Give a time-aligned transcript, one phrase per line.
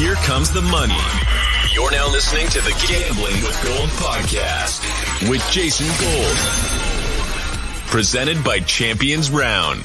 [0.00, 0.96] Here comes the money.
[1.74, 6.36] You're now listening to the Gambling with Gold podcast with Jason Gold.
[7.88, 9.82] Presented by Champions Round.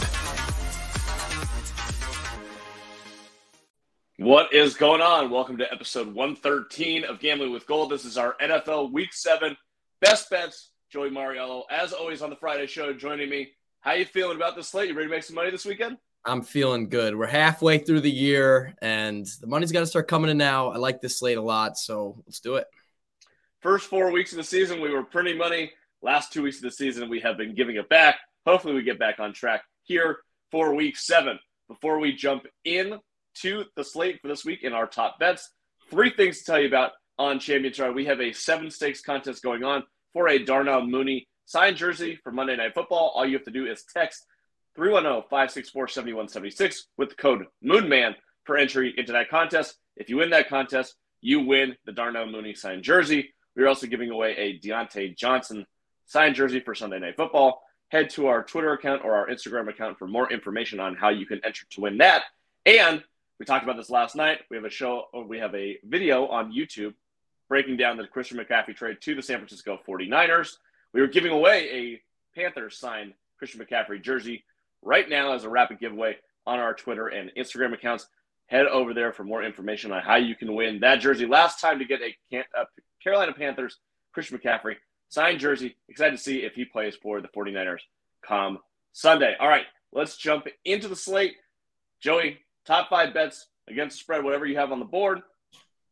[4.17, 5.31] What is going on?
[5.31, 7.91] Welcome to episode 113 of Gambling with Gold.
[7.91, 9.57] This is our NFL Week 7
[9.99, 10.71] best bets.
[10.89, 13.49] Joey Mariello, as always on the Friday show, joining me.
[13.81, 14.87] How you feeling about this slate?
[14.87, 15.97] You ready to make some money this weekend?
[16.25, 17.15] I'm feeling good.
[17.15, 20.71] We're halfway through the year and the money's got to start coming in now.
[20.71, 22.65] I like this slate a lot, so let's do it.
[23.61, 25.71] First four weeks of the season, we were printing money.
[26.01, 28.17] Last two weeks of the season, we have been giving it back.
[28.45, 30.19] Hopefully, we get back on track here
[30.51, 31.39] for week seven.
[31.67, 32.99] Before we jump in
[33.41, 35.49] to the slate for this week in our top bets,
[35.89, 37.95] three things to tell you about on Champions Round.
[37.95, 42.31] We have a seven stakes contest going on for a Darnell Mooney signed jersey for
[42.31, 43.13] Monday Night Football.
[43.15, 44.25] All you have to do is text
[44.77, 49.77] 310-564-7176 with code Moonman for entry into that contest.
[49.95, 53.33] If you win that contest, you win the Darnell Mooney signed jersey.
[53.55, 55.65] We're also giving away a Diontae Johnson
[56.05, 57.63] signed jersey for Sunday Night Football.
[57.89, 61.25] Head to our Twitter account or our Instagram account for more information on how you
[61.25, 62.23] can enter to win that.
[62.65, 63.03] And
[63.39, 64.39] we talked about this last night.
[64.49, 66.93] We have a show, we have a video on YouTube
[67.47, 70.57] breaking down the Christian McCaffrey trade to the San Francisco 49ers.
[70.93, 74.43] We were giving away a Panthers signed Christian McCaffrey jersey
[74.85, 78.07] right now as a rapid giveaway on our Twitter and Instagram accounts.
[78.47, 81.25] Head over there for more information on how you can win that jersey.
[81.25, 82.65] Last time to get a, a
[83.03, 83.79] Carolina Panthers
[84.13, 84.75] Christian McCaffrey
[85.09, 85.75] signed jersey.
[85.89, 87.79] Excited to see if he plays for the 49ers
[88.25, 88.59] come
[88.93, 89.35] Sunday.
[89.39, 91.35] All right, let's jump into the slate.
[91.99, 95.21] Joey, top five bets against the spread, whatever you have on the board.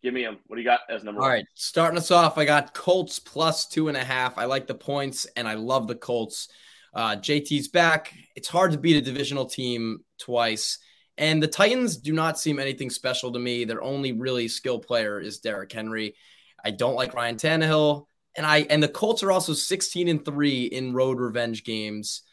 [0.04, 0.38] Give me them.
[0.48, 1.32] What do you got as number All one?
[1.32, 4.38] All right, starting us off, I got Colts plus two and a half.
[4.38, 6.50] I like the points, and I love the Colts.
[6.94, 8.14] Uh, JT's back.
[8.36, 10.80] It's hard to beat a divisional team twice.
[11.18, 13.66] And the Titans do not seem anything special to me.
[13.66, 16.16] Their only really skill player is Derrick Henry.
[16.64, 18.06] I don't like Ryan Tannehill.
[18.36, 22.24] And I and the Colts are also 16 and 3 in road revenge games.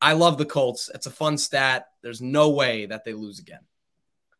[0.00, 0.90] I love the Colts.
[0.94, 1.86] It's a fun stat.
[2.02, 3.60] There's no way that they lose again.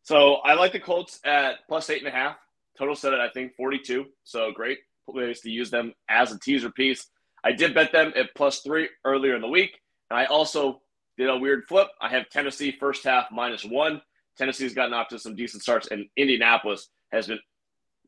[0.03, 2.37] So I like the Colts at plus eight and a half.
[2.77, 4.05] Total set at I think 42.
[4.23, 7.07] So great place to use them as a teaser piece.
[7.45, 9.79] I did bet them at plus three earlier in the week.
[10.09, 10.81] And I also
[11.17, 11.87] did a weird flip.
[12.01, 14.01] I have Tennessee first half minus one.
[14.37, 17.39] Tennessee's gotten off to some decent starts, and Indianapolis has been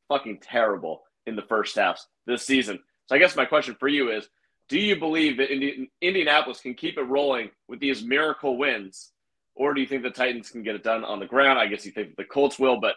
[0.10, 2.80] fucking terrible in the first halves this season.
[3.06, 4.28] So I guess my question for you is
[4.68, 9.12] do you believe that Indi- Indianapolis can keep it rolling with these miracle wins?
[9.56, 11.58] Or do you think the Titans can get it done on the ground?
[11.58, 12.96] I guess you think the Colts will, but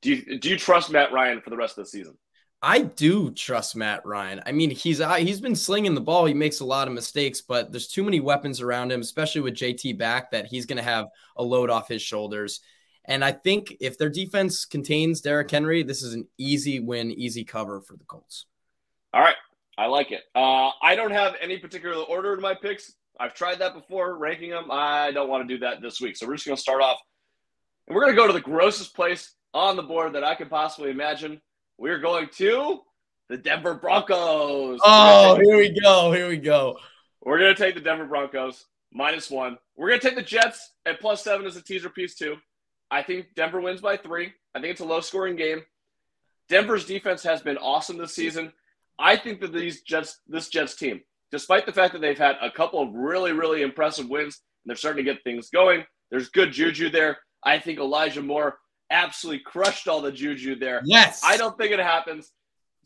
[0.00, 2.16] do you do you trust Matt Ryan for the rest of the season?
[2.66, 4.40] I do trust Matt Ryan.
[4.46, 6.24] I mean, he's uh, he's been slinging the ball.
[6.24, 9.52] He makes a lot of mistakes, but there's too many weapons around him, especially with
[9.52, 12.60] JT back, that he's going to have a load off his shoulders.
[13.04, 17.44] And I think if their defense contains Derrick Henry, this is an easy win, easy
[17.44, 18.46] cover for the Colts.
[19.12, 19.36] All right,
[19.76, 20.22] I like it.
[20.34, 22.94] Uh, I don't have any particular order in my picks.
[23.20, 24.70] I've tried that before, ranking them.
[24.70, 26.96] I don't want to do that this week, so we're just going to start off,
[27.86, 30.48] and we're going to go to the grossest place on the board that I could
[30.48, 31.42] possibly imagine
[31.78, 32.80] we're going to
[33.28, 34.80] the Denver Broncos.
[34.84, 36.12] Oh, here we go.
[36.12, 36.78] Here we go.
[37.22, 39.58] We're going to take the Denver Broncos minus one.
[39.76, 42.36] We're going to take the Jets at plus seven as a teaser piece, too.
[42.90, 44.32] I think Denver wins by three.
[44.54, 45.62] I think it's a low scoring game.
[46.48, 48.52] Denver's defense has been awesome this season.
[48.98, 51.00] I think that these Jets, this Jets team,
[51.32, 54.76] despite the fact that they've had a couple of really, really impressive wins and they're
[54.76, 57.18] starting to get things going, there's good juju there.
[57.42, 58.58] I think Elijah Moore
[58.90, 60.82] absolutely crushed all the juju there.
[60.84, 61.22] Yes.
[61.24, 62.32] I don't think it happens.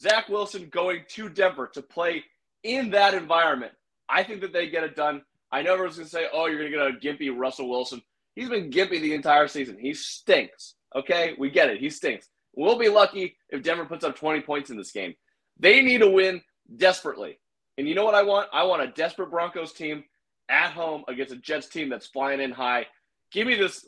[0.01, 2.25] Zach Wilson going to Denver to play
[2.63, 3.73] in that environment.
[4.09, 5.23] I think that they get it done.
[5.51, 8.03] I know everyone's going to say, oh, you're going to get a gimpy Russell Wilson.
[8.35, 9.79] He's been gimpy the entire season.
[9.79, 10.75] He stinks.
[10.95, 11.35] Okay?
[11.39, 11.81] We get it.
[11.81, 12.29] He stinks.
[12.55, 15.15] We'll be lucky if Denver puts up 20 points in this game.
[15.59, 16.43] They need a win
[16.77, 17.39] desperately.
[17.77, 18.49] And you know what I want?
[18.53, 20.05] I want a desperate Broncos team
[20.49, 22.87] at home against a Jets team that's flying in high.
[23.31, 23.87] Give me this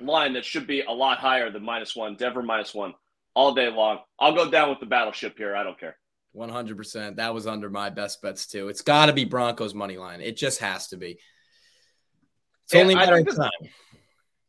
[0.00, 2.94] line that should be a lot higher than minus one, Denver minus one
[3.34, 3.98] all day long.
[4.18, 5.54] I'll go down with the battleship here.
[5.54, 5.96] I don't care.
[6.34, 7.16] 100%.
[7.16, 8.68] That was under my best bets too.
[8.68, 10.20] It's got to be Broncos money line.
[10.20, 11.18] It just has to be.
[12.64, 13.50] It's only a matter of time.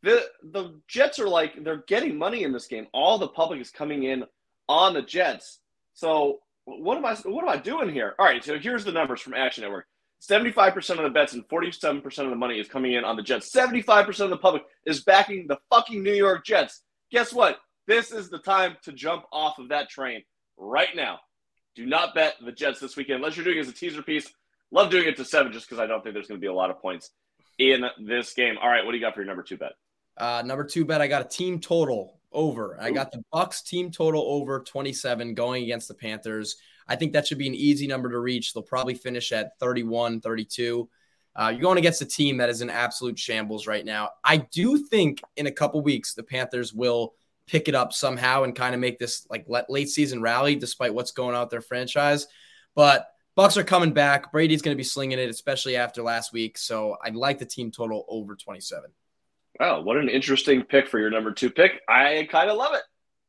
[0.03, 2.88] The the Jets are like they're getting money in this game.
[2.93, 4.25] All the public is coming in
[4.67, 5.59] on the Jets.
[5.93, 8.15] So what am I what am I doing here?
[8.19, 9.85] All right, so here's the numbers from Action Network.
[10.21, 13.51] 75% of the bets and 47% of the money is coming in on the Jets.
[13.53, 16.81] 75% of the public is backing the fucking New York Jets.
[17.11, 17.57] Guess what?
[17.85, 20.23] This is the time to jump off of that train
[20.57, 21.19] right now.
[21.75, 24.27] Do not bet the Jets this weekend unless you're doing it as a teaser piece.
[24.71, 26.53] Love doing it to seven just because I don't think there's going to be a
[26.53, 27.11] lot of points
[27.57, 28.55] in this game.
[28.61, 29.73] All right, what do you got for your number two bet?
[30.17, 32.77] Uh, number two bet, I got a team total over.
[32.81, 36.57] I got the Bucks team total over 27 going against the Panthers.
[36.88, 38.54] I think that should be an easy number to reach.
[38.54, 40.89] They'll probably finish at 31, 32.
[41.36, 44.10] Uh, you're going against a team that is in absolute shambles right now.
[44.24, 47.13] I do think in a couple weeks the Panthers will
[47.45, 51.12] pick it up somehow and kind of make this like late season rally, despite what's
[51.12, 52.28] going on with their franchise.
[52.75, 53.07] But
[53.38, 54.31] Bucks are coming back.
[54.31, 56.57] Brady's going to be slinging it, especially after last week.
[56.57, 58.89] So I'd like the team total over 27.
[59.60, 61.81] Wow, what an interesting pick for your number two pick.
[61.88, 62.81] I kind of love it.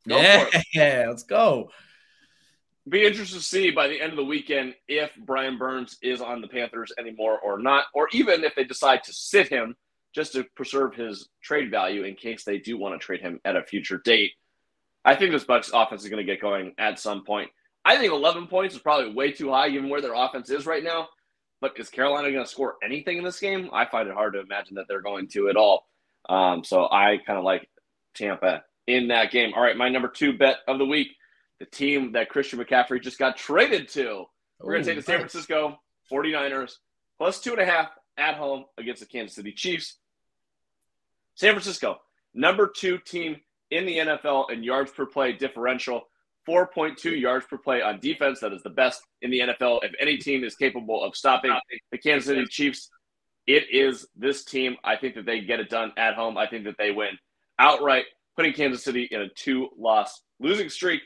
[0.08, 1.06] Go yeah, it.
[1.08, 1.70] let's go.
[2.88, 6.40] Be interested to see by the end of the weekend if Brian Burns is on
[6.40, 9.74] the Panthers anymore or not, or even if they decide to sit him
[10.14, 13.56] just to preserve his trade value in case they do want to trade him at
[13.56, 14.32] a future date.
[15.04, 17.50] I think this Bucks offense is going to get going at some point.
[17.84, 20.84] I think 11 points is probably way too high, given where their offense is right
[20.84, 21.08] now.
[21.60, 23.70] But is Carolina going to score anything in this game?
[23.72, 25.86] I find it hard to imagine that they're going to at all.
[26.28, 27.68] Um, so I kind of like
[28.14, 29.52] Tampa in that game.
[29.54, 31.08] All right, my number two bet of the week
[31.60, 34.24] the team that Christian McCaffrey just got traded to.
[34.60, 35.78] We're going to take the San Francisco
[36.10, 36.74] 49ers
[37.18, 39.98] plus two and a half at home against the Kansas City Chiefs.
[41.34, 41.98] San Francisco,
[42.34, 43.36] number two team
[43.70, 46.02] in the NFL in yards per play differential.
[46.48, 48.40] 4.2 yards per play on defense.
[48.40, 49.80] That is the best in the NFL.
[49.82, 51.52] If any team is capable of stopping
[51.92, 52.88] the Kansas City Chiefs,
[53.46, 54.76] it is this team.
[54.82, 56.38] I think that they get it done at home.
[56.38, 57.18] I think that they win
[57.58, 61.02] outright, putting Kansas City in a two loss losing streak.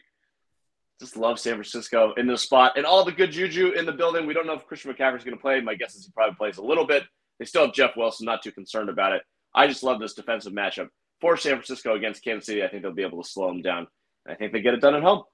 [1.03, 4.25] Just love San Francisco in this spot and all the good juju in the building.
[4.25, 5.61] We don't know if Christian McCaffrey is going to play.
[5.61, 7.03] My guess is he probably plays a little bit.
[7.41, 9.23] They still have Jeff Wilson, not too concerned about it.
[9.53, 10.87] I just love this defensive matchup
[11.21, 12.63] for San Francisco against Kansas City.
[12.63, 13.89] I think they'll be able to slow them down.
[14.29, 15.25] I think they get it done at home.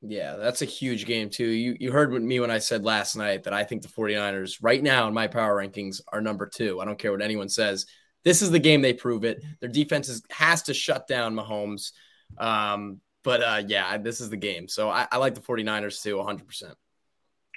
[0.00, 1.48] Yeah, that's a huge game too.
[1.48, 4.80] You you heard me when I said last night that I think the 49ers right
[4.80, 6.80] now in my power rankings are number 2.
[6.80, 7.86] I don't care what anyone says.
[8.22, 9.42] This is the game they prove it.
[9.58, 11.90] Their defense is, has to shut down Mahomes.
[12.38, 14.68] Um, but uh, yeah, this is the game.
[14.68, 16.62] So I, I like the 49ers too 100%.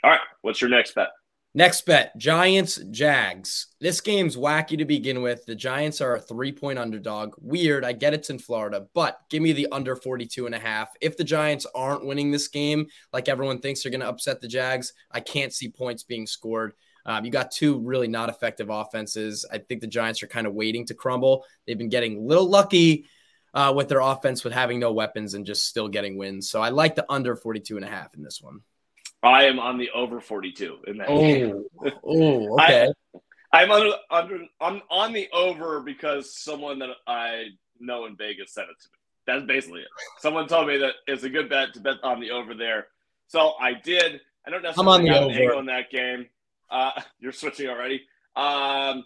[0.04, 1.10] All right, what's your next bet?
[1.54, 3.68] Next bet Giants, Jags.
[3.80, 5.46] This game's wacky to begin with.
[5.46, 7.36] The Giants are a three point underdog.
[7.40, 7.86] Weird.
[7.86, 10.90] I get it's in Florida, but give me the under 42 and a half.
[11.02, 14.48] If the Giants aren't winning this game, like everyone thinks they're going to upset the
[14.48, 16.74] Jags, I can't see points being scored.
[17.06, 19.46] Um, you got two really not effective offenses.
[19.52, 21.46] I think the Giants are kind of waiting to crumble.
[21.66, 23.06] They've been getting a little lucky
[23.54, 26.50] uh, with their offense with having no weapons and just still getting wins.
[26.50, 28.62] So I like the under 42 and a half in this one.
[29.22, 31.66] I am on the over 42 in that oh, game.
[32.04, 32.92] oh, okay.
[33.52, 37.48] I, am under, under, I'm on the over because someone that I
[37.80, 38.98] know in Vegas sent it to me.
[39.28, 39.88] That's basically it.
[40.20, 42.88] Someone told me that it's a good bet to bet on the over there.
[43.28, 44.22] So I did.
[44.46, 46.28] I don't necessarily I'm have an angle in that game.
[46.70, 48.04] Uh, you're switching already.
[48.36, 49.06] Um,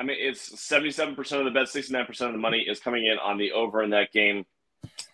[0.00, 3.36] I mean, it's 77% of the bet, 69% of the money is coming in on
[3.36, 4.46] the over in that game.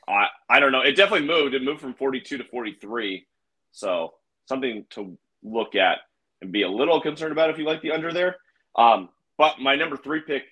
[0.06, 0.83] I, I don't know.
[0.83, 1.55] It definitely moved.
[1.55, 3.27] It moved from 42 to 43.
[3.73, 5.99] So something to look at
[6.41, 8.37] and be a little concerned about if you like the under there.
[8.77, 10.44] Um, but my number three pick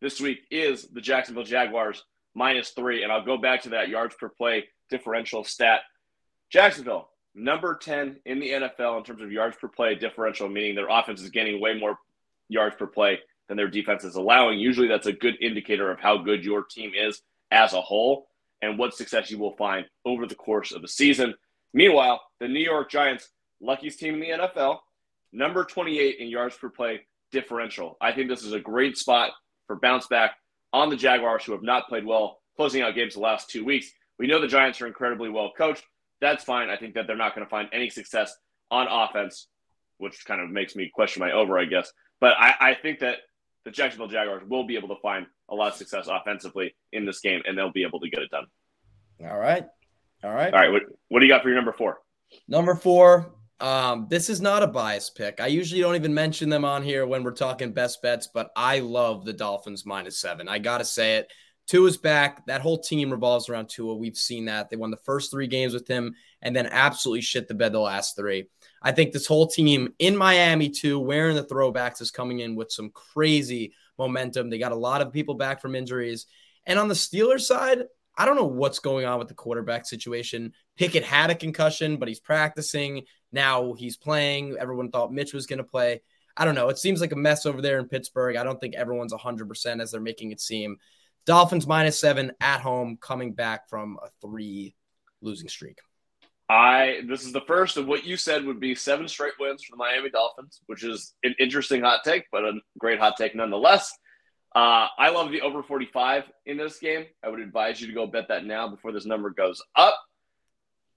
[0.00, 2.04] this week is the Jacksonville Jaguars
[2.36, 3.02] minus three.
[3.02, 5.80] And I'll go back to that yards per play differential stat.
[6.50, 10.88] Jacksonville, number 10 in the NFL in terms of yards per play differential, meaning their
[10.88, 11.98] offense is gaining way more
[12.48, 13.18] yards per play
[13.52, 14.58] than their defense is allowing.
[14.58, 17.20] Usually that's a good indicator of how good your team is
[17.50, 18.28] as a whole
[18.62, 21.34] and what success you will find over the course of a season.
[21.74, 23.28] Meanwhile, the New York Giants,
[23.60, 24.78] luckiest team in the NFL,
[25.34, 27.98] number 28 in yards per play differential.
[28.00, 29.32] I think this is a great spot
[29.66, 30.34] for bounce back
[30.72, 33.92] on the Jaguars, who have not played well closing out games the last two weeks.
[34.18, 35.84] We know the Giants are incredibly well coached.
[36.22, 36.70] That's fine.
[36.70, 38.34] I think that they're not going to find any success
[38.70, 39.48] on offense,
[39.98, 41.92] which kind of makes me question my over, I guess.
[42.18, 43.16] But I, I think that
[43.64, 47.20] the Jacksonville Jaguars will be able to find a lot of success offensively in this
[47.20, 48.46] game, and they'll be able to get it done.
[49.24, 49.64] All right.
[50.24, 50.52] All right.
[50.52, 50.72] All right.
[50.72, 51.98] What, what do you got for your number four?
[52.48, 53.34] Number four.
[53.60, 55.40] Um, this is not a bias pick.
[55.40, 58.80] I usually don't even mention them on here when we're talking best bets, but I
[58.80, 60.48] love the Dolphins minus seven.
[60.48, 61.32] I got to say it.
[61.68, 62.44] Tua's back.
[62.46, 63.94] That whole team revolves around Tua.
[63.94, 64.68] We've seen that.
[64.68, 67.80] They won the first three games with him and then absolutely shit the bed the
[67.80, 68.48] last three.
[68.82, 72.72] I think this whole team in Miami, too, wearing the throwbacks, is coming in with
[72.72, 74.50] some crazy momentum.
[74.50, 76.26] They got a lot of people back from injuries.
[76.66, 77.84] And on the Steelers side,
[78.16, 80.52] I don't know what's going on with the quarterback situation.
[80.76, 83.04] Pickett had a concussion, but he's practicing.
[83.30, 84.56] Now he's playing.
[84.58, 86.02] Everyone thought Mitch was going to play.
[86.36, 86.68] I don't know.
[86.68, 88.36] It seems like a mess over there in Pittsburgh.
[88.36, 90.78] I don't think everyone's 100% as they're making it seem.
[91.24, 94.74] Dolphins minus seven at home, coming back from a three
[95.20, 95.78] losing streak.
[96.52, 99.72] I this is the first of what you said would be seven straight wins for
[99.72, 103.90] the Miami Dolphins, which is an interesting hot take, but a great hot take nonetheless.
[104.54, 107.06] Uh, I love the over 45 in this game.
[107.24, 109.98] I would advise you to go bet that now before this number goes up.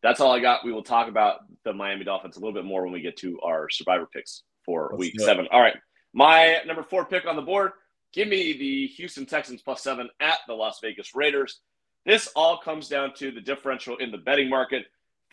[0.03, 0.65] That's all I got.
[0.65, 3.39] We will talk about the Miami Dolphins a little bit more when we get to
[3.39, 5.47] our survivor picks for Let's week seven.
[5.51, 5.77] All right.
[6.13, 7.71] My number four pick on the board
[8.11, 11.61] give me the Houston Texans plus seven at the Las Vegas Raiders.
[12.05, 14.85] This all comes down to the differential in the betting market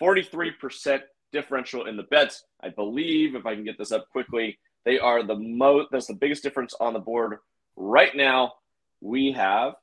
[0.03, 1.01] 43%
[1.33, 2.45] differential in the bets.
[2.61, 6.15] I believe, if I can get this up quickly, they are the most, that's the
[6.15, 7.39] biggest difference on the board
[7.77, 8.55] right now.
[9.01, 9.75] We have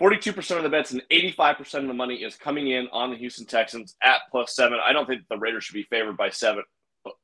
[0.00, 3.46] 42% of the bets and 85% of the money is coming in on the Houston
[3.46, 4.78] Texans at plus seven.
[4.84, 6.64] I don't think the Raiders should be favored by seven,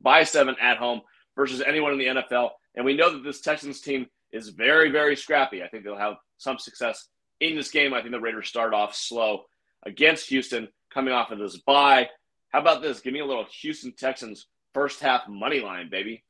[0.01, 1.01] by seven at home
[1.35, 2.51] versus anyone in the NFL.
[2.77, 5.63] And we know that this Texans team is very, very scrappy.
[5.63, 7.09] I think they'll have some success
[7.41, 7.93] in this game.
[7.93, 9.45] I think the Raiders start off slow
[9.85, 12.09] against Houston coming off of this bye.
[12.51, 13.01] How about this?
[13.01, 16.25] Give me a little Houston Texans first half money line, baby.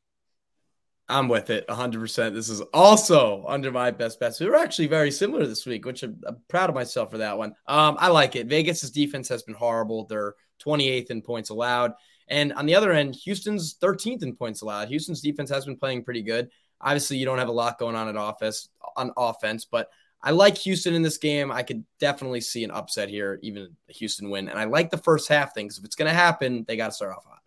[1.08, 2.34] I'm with it 100%.
[2.34, 4.38] This is also under my best bets.
[4.38, 7.36] We were actually very similar this week, which I'm, I'm proud of myself for that
[7.36, 7.54] one.
[7.66, 8.46] Um, I like it.
[8.46, 10.04] Vegas's defense has been horrible.
[10.04, 11.94] They're 28th in points allowed.
[12.28, 14.88] And on the other end, Houston's 13th in points allowed.
[14.88, 16.48] Houston's defense has been playing pretty good.
[16.80, 19.90] Obviously, you don't have a lot going on at office on offense, but
[20.22, 21.50] I like Houston in this game.
[21.50, 24.48] I could definitely see an upset here, even a Houston win.
[24.48, 26.88] And I like the first half thing because If it's going to happen, they got
[26.88, 27.38] to start off hot.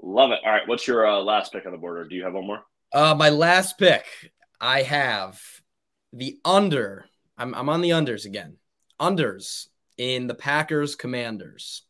[0.00, 0.40] Love it.
[0.44, 0.66] All right.
[0.66, 1.98] What's your uh, last pick on the board?
[1.98, 2.62] Or do you have one more?
[2.92, 4.04] Uh, my last pick,
[4.60, 5.40] I have
[6.12, 7.06] the under.
[7.36, 8.56] I'm, I'm on the unders again.
[9.00, 11.82] Unders in the Packers Commanders.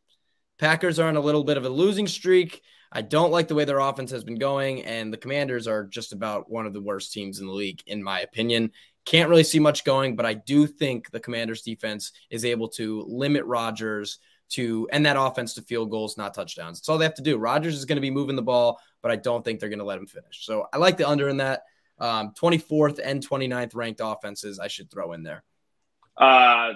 [0.58, 2.62] Packers are on a little bit of a losing streak.
[2.90, 6.12] I don't like the way their offense has been going, and the Commanders are just
[6.12, 8.72] about one of the worst teams in the league, in my opinion.
[9.08, 13.06] Can't really see much going, but I do think the Commanders defense is able to
[13.08, 14.18] limit Rodgers
[14.50, 16.78] to end that offense to field goals, not touchdowns.
[16.78, 17.38] That's all they have to do.
[17.38, 19.84] Rodgers is going to be moving the ball, but I don't think they're going to
[19.86, 20.44] let him finish.
[20.44, 21.62] So I like the under in that.
[21.98, 25.42] Um, 24th and 29th ranked offenses I should throw in there.
[26.14, 26.74] Uh,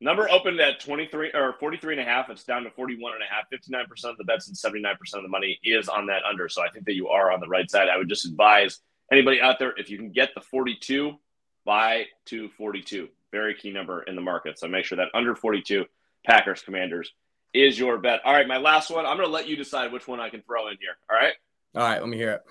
[0.00, 2.30] number opened at 23 or 43 and a half.
[2.30, 3.46] It's down to 41 and a half.
[3.52, 6.48] 59% of the bets and 79% of the money is on that under.
[6.48, 7.88] So I think that you are on the right side.
[7.88, 8.78] I would just advise
[9.10, 11.18] anybody out there, if you can get the 42,
[11.66, 13.08] buy 242.
[13.32, 14.58] Very key number in the market.
[14.58, 15.84] So make sure that under 42
[16.24, 17.12] Packers Commanders
[17.52, 18.20] is your bet.
[18.24, 19.04] All right, my last one.
[19.04, 20.96] I'm going to let you decide which one I can throw in here.
[21.10, 21.34] All right.
[21.74, 22.42] All right, let me hear it.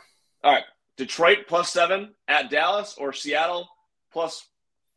[0.43, 0.63] All right.
[0.97, 3.67] Detroit plus seven at Dallas or Seattle
[4.11, 4.47] plus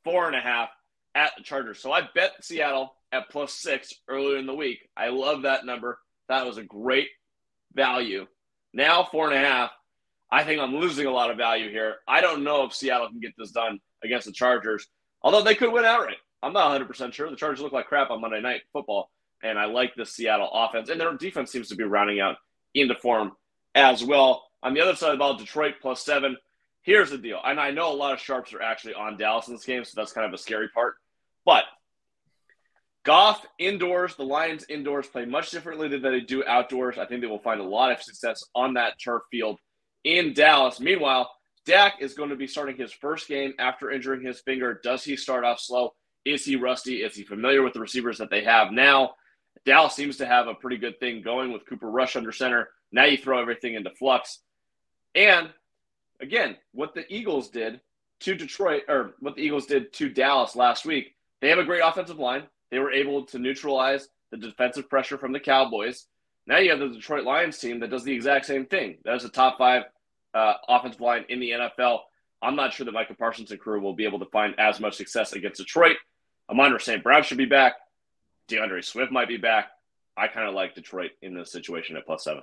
[0.05, 0.69] four and a half
[1.15, 1.81] at the Chargers.
[1.81, 4.89] So I bet Seattle at plus six earlier in the week.
[4.97, 5.99] I love that number.
[6.29, 7.09] That was a great
[7.75, 8.27] value.
[8.73, 9.71] Now four and a half.
[10.31, 11.97] I think I'm losing a lot of value here.
[12.07, 14.87] I don't know if Seattle can get this done against the Chargers,
[15.23, 16.17] although they could win outright.
[16.43, 17.31] I'm not 100% sure.
[17.31, 19.11] The Chargers look like crap on Monday Night Football,
[19.43, 20.91] and I like the Seattle offense.
[20.91, 22.37] And their defense seems to be rounding out
[22.75, 23.33] into form
[23.75, 24.45] as well.
[24.63, 26.37] On the other side of the ball, Detroit plus seven.
[26.83, 27.41] Here's the deal.
[27.45, 29.93] And I know a lot of sharps are actually on Dallas in this game, so
[29.97, 30.95] that's kind of a scary part.
[31.45, 31.65] But
[33.05, 36.99] Goff indoors, the Lions indoors play much differently than they do outdoors.
[36.99, 39.59] I think they will find a lot of success on that turf field
[40.09, 40.81] in Dallas.
[40.81, 41.31] Meanwhile,
[41.67, 44.81] Dak is going to be starting his first game after injuring his finger.
[44.83, 45.93] Does he start off slow?
[46.25, 47.03] Is he rusty?
[47.03, 49.17] Is he familiar with the receivers that they have now?
[49.67, 52.71] Dallas seems to have a pretty good thing going with Cooper Rush under center.
[52.91, 54.39] Now you throw everything into flux.
[55.15, 55.51] And
[56.21, 57.81] again, what the Eagles did
[58.21, 61.83] to Detroit, or what the Eagles did to Dallas last week, they have a great
[61.85, 62.45] offensive line.
[62.71, 66.07] They were able to neutralize the defensive pressure from the Cowboys.
[66.47, 68.97] Now you have the Detroit Lions team that does the exact same thing.
[69.05, 69.85] That is a top five
[70.35, 72.01] uh, offensive line in the NFL.
[72.41, 74.97] I'm not sure that Micah Parsons and crew will be able to find as much
[74.97, 75.97] success against Detroit.
[76.51, 77.03] Amon St.
[77.03, 77.75] Brown should be back.
[78.49, 79.71] D'Andre Swift might be back.
[80.17, 82.43] I kind of like Detroit in this situation at plus seven.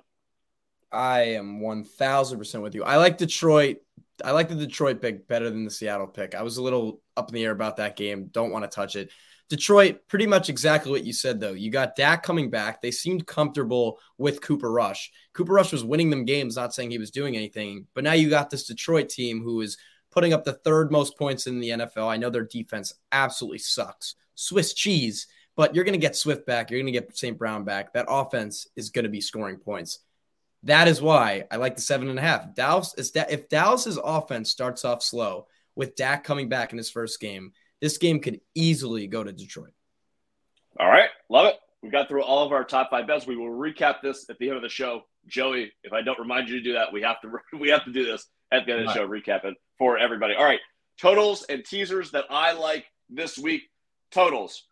[0.91, 2.83] I am 1000% with you.
[2.83, 3.77] I like Detroit.
[4.23, 6.35] I like the Detroit pick better than the Seattle pick.
[6.35, 8.27] I was a little up in the air about that game.
[8.27, 9.11] Don't want to touch it.
[9.47, 11.53] Detroit, pretty much exactly what you said, though.
[11.53, 12.81] You got Dak coming back.
[12.81, 15.11] They seemed comfortable with Cooper Rush.
[15.33, 17.85] Cooper Rush was winning them games, not saying he was doing anything.
[17.93, 19.77] But now you got this Detroit team who is
[20.09, 22.07] putting up the third most points in the NFL.
[22.07, 24.15] I know their defense absolutely sucks.
[24.33, 26.71] Swiss cheese, but you're going to get Swift back.
[26.71, 27.37] You're going to get St.
[27.37, 27.93] Brown back.
[27.93, 29.99] That offense is going to be scoring points.
[30.63, 32.55] That is why I like the seven and a half.
[32.55, 36.89] Dallas is that if Dallas's offense starts off slow with Dak coming back in his
[36.89, 37.51] first game,
[37.81, 39.73] this game could easily go to Detroit.
[40.79, 41.55] All right, love it.
[41.81, 43.27] We got through all of our top five bets.
[43.27, 45.03] We will recap this at the end of the show.
[45.27, 47.91] Joey, if I don't remind you to do that, we have to we have to
[47.91, 49.07] do this at the end of the show.
[49.07, 50.33] Recap it for everybody.
[50.35, 50.59] All right,
[50.99, 53.63] totals and teasers that I like this week.
[54.11, 54.63] Totals: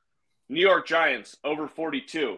[0.49, 2.37] New York Giants over 42,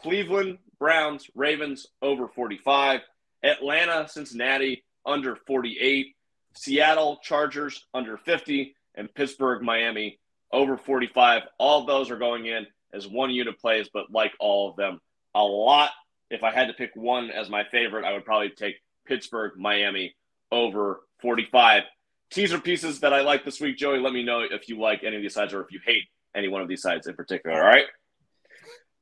[0.00, 3.00] Cleveland Browns Ravens over 45,
[3.42, 6.14] Atlanta Cincinnati under 48,
[6.54, 10.18] Seattle Chargers under 50, and Pittsburgh Miami
[10.52, 11.42] over 45.
[11.58, 15.00] All those are going in as one unit plays, but like all of them,
[15.34, 15.90] a lot.
[16.30, 18.76] If I had to pick one as my favorite, I would probably take
[19.06, 20.14] Pittsburgh Miami
[20.50, 21.84] over 45.
[22.30, 24.00] Teaser pieces that I like this week, Joey.
[24.00, 26.48] Let me know if you like any of these sides or if you hate any
[26.48, 27.56] one of these sides in particular.
[27.56, 27.86] All right.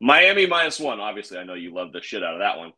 [0.00, 1.00] Miami minus one.
[1.00, 2.73] Obviously, I know you love the shit out of that one.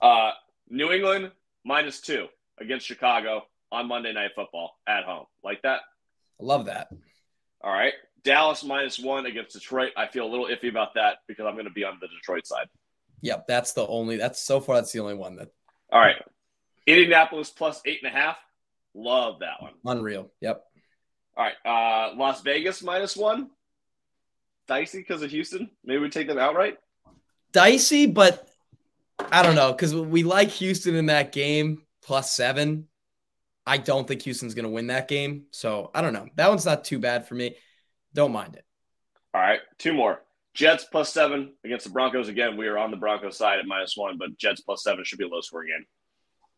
[0.00, 0.32] Uh,
[0.68, 1.30] New England
[1.64, 2.26] minus two
[2.58, 5.26] against Chicago on Monday Night Football at home.
[5.44, 5.82] Like that?
[6.40, 6.88] I love that.
[7.62, 7.94] All right.
[8.24, 9.90] Dallas minus one against Detroit.
[9.96, 12.46] I feel a little iffy about that because I'm going to be on the Detroit
[12.46, 12.66] side.
[13.22, 14.16] Yep, that's the only.
[14.16, 14.76] That's so far.
[14.76, 15.48] That's the only one that.
[15.90, 16.16] All right.
[16.86, 18.36] Indianapolis plus eight and a half.
[18.94, 19.72] Love that one.
[19.84, 20.30] Unreal.
[20.40, 20.64] Yep.
[21.36, 21.54] All right.
[21.64, 23.50] Uh, Las Vegas minus one.
[24.68, 25.70] Dicey because of Houston.
[25.84, 26.78] Maybe we take them outright.
[27.52, 28.48] Dicey, but
[29.30, 32.88] I don't know because we like Houston in that game plus seven.
[33.66, 35.44] I don't think Houston's going to win that game.
[35.50, 36.28] So I don't know.
[36.36, 37.56] That one's not too bad for me.
[38.14, 38.64] Don't mind it.
[39.34, 39.60] All right.
[39.78, 40.22] Two more.
[40.54, 42.28] Jets plus seven against the Broncos.
[42.28, 45.18] Again, we are on the Broncos side at minus one, but Jets plus seven should
[45.18, 45.86] be a low scoring game.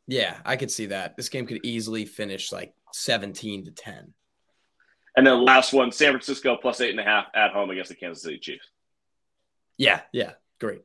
[0.06, 1.16] Yeah, I could see that.
[1.16, 4.12] This game could easily finish like 17 to 10.
[5.16, 7.94] And then last one, San Francisco plus eight and a half at home against the
[7.94, 8.68] Kansas City Chiefs.
[9.76, 10.32] Yeah, yeah.
[10.60, 10.82] Great.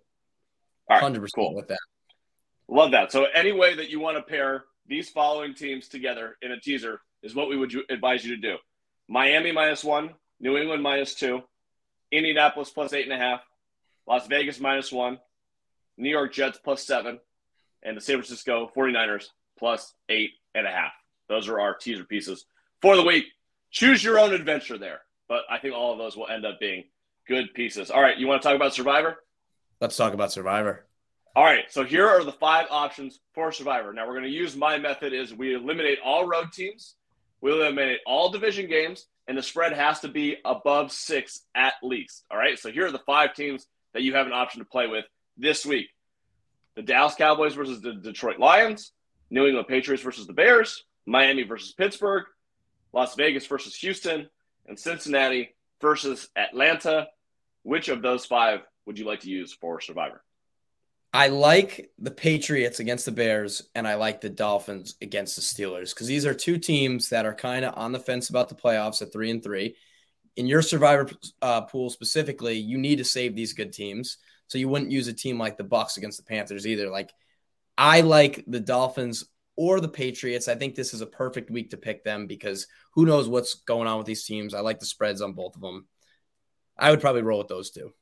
[0.90, 1.56] All right, 100% cool.
[1.56, 1.80] with that.
[2.68, 3.12] Love that.
[3.12, 7.00] So any way that you want to pair these following teams together in a teaser
[7.22, 8.58] is what we would advise you to do.
[9.08, 11.42] Miami minus one, New England minus two,
[12.12, 13.42] Indianapolis plus eight and a half,
[14.08, 15.20] Las Vegas minus one,
[15.96, 17.20] New York Jets plus seven,
[17.84, 19.28] and the San Francisco 49ers
[19.58, 20.92] plus eight and a half.
[21.28, 22.46] Those are our teaser pieces
[22.82, 23.26] for the week.
[23.72, 25.02] Choose your own adventure there.
[25.28, 26.86] But I think all of those will end up being
[27.28, 27.92] good pieces.
[27.92, 29.18] All right, you want to talk about Survivor?
[29.80, 30.88] Let's talk about Survivor.
[31.36, 33.94] All right, so here are the five options for Survivor.
[33.94, 36.96] Now we're going to use my method is we eliminate all road teams,
[37.40, 42.26] we eliminate all division games, and the spread has to be above six at least.
[42.32, 44.88] All right, so here are the five teams that you have an option to play
[44.88, 45.06] with
[45.38, 45.90] this week:
[46.76, 48.92] the Dallas Cowboys versus the Detroit Lions,
[49.30, 52.26] New England Patriots versus the Bears, Miami versus Pittsburgh,
[52.92, 54.28] Las Vegas versus Houston,
[54.66, 57.08] and Cincinnati versus Atlanta.
[57.62, 60.24] Which of those five would you like to use for Survivor?
[61.12, 65.90] I like the Patriots against the Bears, and I like the Dolphins against the Steelers
[65.90, 69.02] because these are two teams that are kind of on the fence about the playoffs
[69.02, 69.76] at three and three.
[70.36, 71.10] In your survivor
[71.42, 74.18] uh, pool specifically, you need to save these good teams,
[74.48, 76.90] so you wouldn't use a team like the Bucks against the Panthers either.
[76.90, 77.12] Like,
[77.76, 80.48] I like the Dolphins or the Patriots.
[80.48, 83.88] I think this is a perfect week to pick them because who knows what's going
[83.88, 84.54] on with these teams.
[84.54, 85.88] I like the spreads on both of them.
[86.78, 87.94] I would probably roll with those two.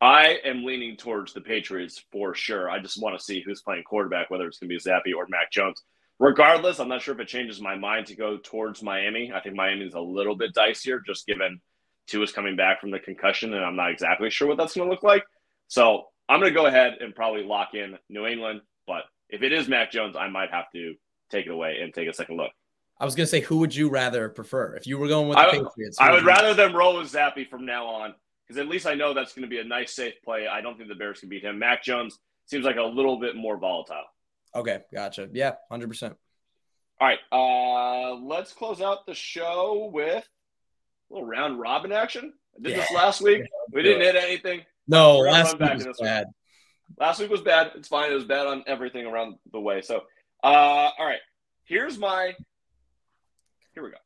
[0.00, 2.70] I am leaning towards the Patriots for sure.
[2.70, 5.26] I just want to see who's playing quarterback, whether it's going to be Zappe or
[5.28, 5.82] Mac Jones.
[6.20, 9.32] Regardless, I'm not sure if it changes my mind to go towards Miami.
[9.34, 11.60] I think Miami is a little bit dicier, just given
[12.06, 14.88] Tua is coming back from the concussion, and I'm not exactly sure what that's going
[14.88, 15.24] to look like.
[15.68, 18.62] So I'm going to go ahead and probably lock in New England.
[18.86, 20.94] But if it is Mac Jones, I might have to
[21.30, 22.50] take it away and take a second look.
[23.00, 25.38] I was going to say, who would you rather prefer if you were going with
[25.38, 25.98] the I, Patriots?
[26.00, 28.14] I would rather them roll with Zappe from now on
[28.48, 30.46] because at least I know that's going to be a nice, safe play.
[30.48, 31.58] I don't think the Bears can beat him.
[31.58, 34.04] Mac Jones seems like a little bit more volatile.
[34.54, 35.28] Okay, gotcha.
[35.32, 36.16] Yeah, hundred percent.
[37.00, 40.26] All right, uh, let's close out the show with
[41.10, 42.32] a little round robin action.
[42.58, 43.42] I did this last week.
[43.72, 44.62] We didn't hit anything.
[44.88, 46.08] No, We're last week was this one.
[46.08, 46.26] bad.
[46.98, 47.72] Last week was bad.
[47.76, 48.10] It's fine.
[48.10, 49.82] It was bad on everything around the way.
[49.82, 49.98] So,
[50.42, 50.46] uh,
[50.98, 51.20] all right.
[51.64, 52.34] Here's my.
[53.74, 53.96] Here we go.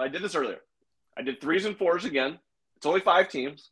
[0.00, 0.60] I did this earlier.
[1.16, 2.38] I did threes and fours again.
[2.84, 3.70] It's only five teams.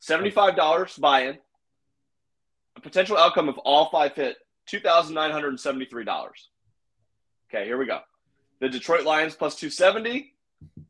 [0.00, 1.38] Seventy-five dollars buy-in.
[2.76, 6.50] A potential outcome of all five hit two thousand nine hundred and seventy-three dollars.
[7.48, 8.00] Okay, here we go.
[8.60, 10.34] The Detroit Lions plus two seventy.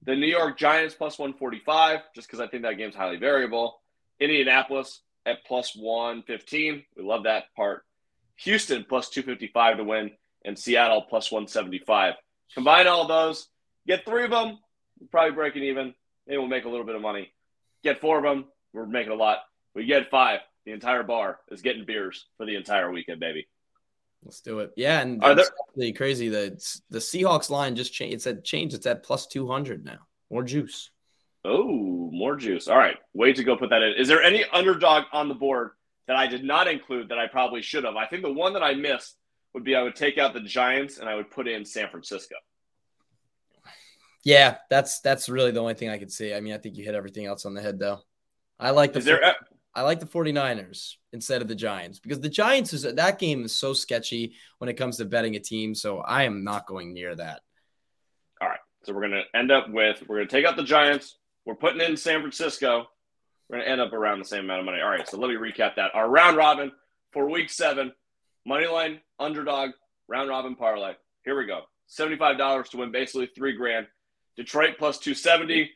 [0.02, 3.80] The New York Giants plus one forty-five, just because I think that game's highly variable.
[4.18, 6.82] Indianapolis at plus 115.
[6.96, 7.84] We love that part.
[8.38, 10.10] Houston plus 255 to win,
[10.44, 12.14] and Seattle plus 175.
[12.52, 13.46] Combine all those,
[13.86, 14.58] get three of them,
[15.12, 15.94] probably breaking even.
[16.26, 17.32] Maybe we'll make a little bit of money.
[17.82, 19.38] Get four of them, we're making a lot.
[19.74, 20.40] We get five.
[20.64, 23.46] The entire bar is getting beers for the entire weekend, baby.
[24.24, 24.72] Let's do it.
[24.76, 26.28] Yeah, and Are that's actually crazy.
[26.28, 26.60] The
[26.90, 28.14] the Seahawks line just changed.
[28.14, 28.74] It's at change.
[28.74, 29.98] It's at plus two hundred now.
[30.30, 30.90] More juice.
[31.44, 32.66] Oh, more juice.
[32.66, 32.96] All right.
[33.14, 33.94] Way to go put that in.
[33.94, 35.70] Is there any underdog on the board
[36.08, 37.94] that I did not include that I probably should have?
[37.94, 39.16] I think the one that I missed
[39.54, 42.34] would be I would take out the Giants and I would put in San Francisco.
[44.26, 46.34] Yeah, that's that's really the only thing I could see.
[46.34, 48.00] I mean, I think you hit everything else on the head though.
[48.58, 49.36] I like the there
[49.72, 53.54] I like the 49ers instead of the Giants because the Giants is that game is
[53.54, 55.76] so sketchy when it comes to betting a team.
[55.76, 57.40] So I am not going near that.
[58.40, 58.58] All right.
[58.82, 61.18] So we're going to end up with we're going to take out the Giants.
[61.44, 62.88] We're putting in San Francisco.
[63.48, 64.80] We're going to end up around the same amount of money.
[64.80, 65.94] All right, so let me recap that.
[65.94, 66.72] Our round robin
[67.12, 67.92] for week seven,
[68.44, 69.70] money line, underdog,
[70.08, 70.94] round robin parlay.
[71.24, 71.60] Here we go.
[71.96, 73.86] $75 to win basically three grand.
[74.36, 75.70] Detroit plus 270,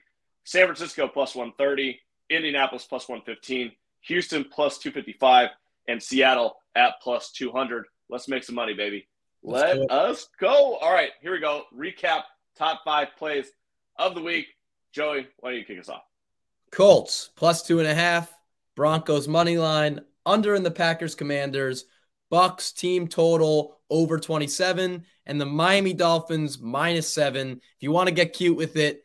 [0.45, 5.51] San Francisco plus 130, Indianapolis plus 115, Houston plus 255,
[5.89, 7.87] and Seattle at plus 200.
[8.09, 9.07] Let's make some money, baby.
[9.43, 10.77] Let's Let us go.
[10.77, 11.65] All right, here we go.
[11.77, 12.23] Recap
[12.57, 13.51] top five plays
[13.97, 14.47] of the week.
[14.93, 16.03] Joey, why don't you kick us off?
[16.71, 18.33] Colts plus two and a half,
[18.77, 21.87] Broncos money line, under in the Packers Commanders,
[22.29, 27.53] Bucks team total over 27, and the Miami Dolphins minus seven.
[27.53, 29.03] If you want to get cute with it,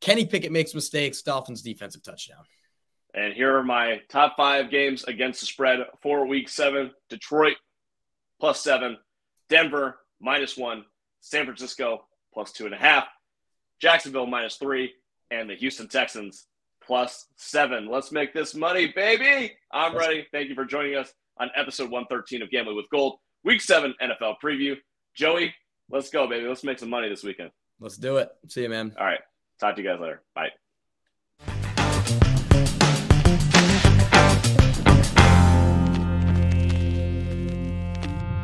[0.00, 2.44] Kenny Pickett makes mistakes, Dolphins defensive touchdown.
[3.14, 7.56] And here are my top five games against the spread for week seven Detroit
[8.38, 8.98] plus seven,
[9.48, 10.84] Denver minus one,
[11.20, 13.06] San Francisco plus two and a half,
[13.80, 14.92] Jacksonville minus three,
[15.30, 16.46] and the Houston Texans
[16.86, 17.88] plus seven.
[17.90, 19.56] Let's make this money, baby.
[19.72, 20.26] I'm ready.
[20.30, 24.34] Thank you for joining us on episode 113 of Gambling with Gold, week seven NFL
[24.44, 24.76] preview.
[25.14, 25.54] Joey,
[25.88, 26.46] let's go, baby.
[26.46, 27.50] Let's make some money this weekend.
[27.80, 28.28] Let's do it.
[28.48, 28.94] See you, man.
[28.98, 29.20] All right.
[29.58, 30.22] Talk to you guys later.
[30.34, 30.50] Bye.